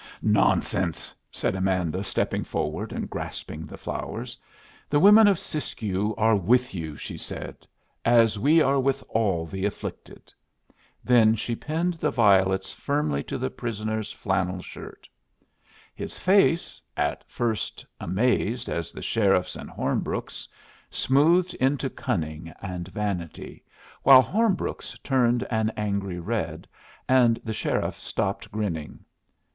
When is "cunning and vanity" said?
21.91-23.63